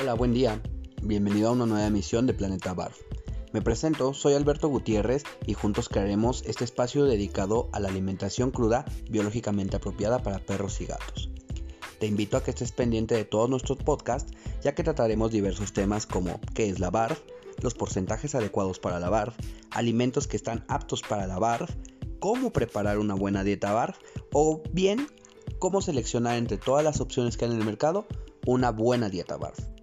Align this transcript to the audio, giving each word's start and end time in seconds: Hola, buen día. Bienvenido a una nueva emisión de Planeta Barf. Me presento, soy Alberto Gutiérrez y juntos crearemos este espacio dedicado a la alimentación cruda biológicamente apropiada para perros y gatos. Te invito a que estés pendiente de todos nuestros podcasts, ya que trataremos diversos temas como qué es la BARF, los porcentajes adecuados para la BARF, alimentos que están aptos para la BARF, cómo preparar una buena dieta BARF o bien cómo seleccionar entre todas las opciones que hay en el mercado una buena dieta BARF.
Hola, 0.00 0.14
buen 0.14 0.32
día. 0.32 0.62
Bienvenido 1.02 1.48
a 1.48 1.52
una 1.52 1.66
nueva 1.66 1.88
emisión 1.88 2.28
de 2.28 2.32
Planeta 2.32 2.72
Barf. 2.72 3.00
Me 3.52 3.62
presento, 3.62 4.14
soy 4.14 4.34
Alberto 4.34 4.68
Gutiérrez 4.68 5.24
y 5.44 5.54
juntos 5.54 5.88
crearemos 5.88 6.44
este 6.46 6.62
espacio 6.62 7.04
dedicado 7.04 7.68
a 7.72 7.80
la 7.80 7.88
alimentación 7.88 8.52
cruda 8.52 8.84
biológicamente 9.10 9.74
apropiada 9.74 10.22
para 10.22 10.38
perros 10.38 10.80
y 10.80 10.86
gatos. 10.86 11.30
Te 11.98 12.06
invito 12.06 12.36
a 12.36 12.44
que 12.44 12.52
estés 12.52 12.70
pendiente 12.70 13.16
de 13.16 13.24
todos 13.24 13.50
nuestros 13.50 13.78
podcasts, 13.78 14.32
ya 14.62 14.72
que 14.72 14.84
trataremos 14.84 15.32
diversos 15.32 15.72
temas 15.72 16.06
como 16.06 16.40
qué 16.54 16.68
es 16.68 16.78
la 16.78 16.90
BARF, 16.90 17.20
los 17.60 17.74
porcentajes 17.74 18.36
adecuados 18.36 18.78
para 18.78 19.00
la 19.00 19.10
BARF, 19.10 19.34
alimentos 19.72 20.28
que 20.28 20.36
están 20.36 20.64
aptos 20.68 21.02
para 21.02 21.26
la 21.26 21.40
BARF, 21.40 21.74
cómo 22.20 22.52
preparar 22.52 23.00
una 23.00 23.14
buena 23.14 23.42
dieta 23.42 23.72
BARF 23.72 23.98
o 24.32 24.62
bien 24.70 25.08
cómo 25.58 25.82
seleccionar 25.82 26.36
entre 26.36 26.56
todas 26.56 26.84
las 26.84 27.00
opciones 27.00 27.36
que 27.36 27.46
hay 27.46 27.50
en 27.50 27.58
el 27.58 27.66
mercado 27.66 28.06
una 28.46 28.70
buena 28.70 29.08
dieta 29.08 29.36
BARF. 29.36 29.77